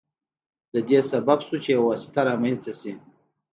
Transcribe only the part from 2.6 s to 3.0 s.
شي.